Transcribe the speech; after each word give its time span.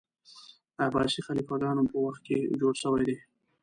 عباسي 0.85 1.21
خلیفه 1.27 1.55
ګانو 1.61 1.83
په 1.91 1.97
وخت 2.05 2.21
کي 2.27 2.37
جوړ 2.59 2.73
سوی 2.83 3.01
دی. 3.07 3.17